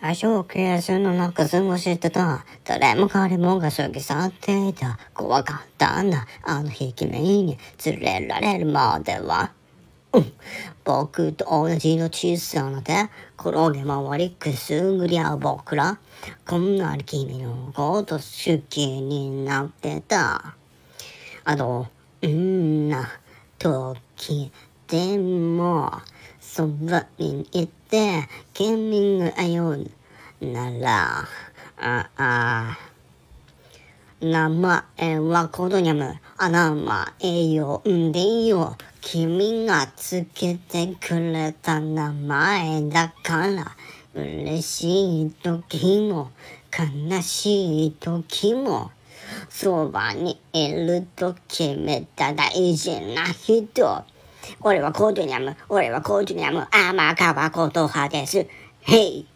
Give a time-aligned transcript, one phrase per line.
[0.00, 2.44] 足をケースの中過ごしてた。
[2.64, 4.96] 誰も彼もが過ぎ去っていた。
[5.12, 6.24] 怖かったんだ。
[6.44, 9.50] あの日君に連れられるまでは。
[10.12, 10.32] うん、
[10.84, 15.98] 僕と同じの小さな手、転げ回りくすぐり合う僕ら。
[16.46, 20.54] こんなに君のこと好きになってた。
[21.44, 21.88] あの、
[22.22, 23.08] うんな
[23.58, 24.52] 時
[24.86, 25.90] でも、
[26.50, 29.90] そばにいて、君が会う
[30.40, 31.28] なら、
[31.76, 32.78] あ、あ、
[34.20, 36.18] 名前はコドニャム。
[36.38, 37.04] あ、名前
[37.60, 38.76] 呼んでよ。
[39.02, 43.76] 君がつけてくれた名前だから、
[44.14, 46.30] 嬉しい時も、
[46.76, 48.90] 悲しい時も、
[49.50, 54.02] そばにいると決めた大事な人。
[54.60, 58.46] 俺はコートニャム、俺はコートニャム、甘川琴葉です。
[58.82, 59.26] へい。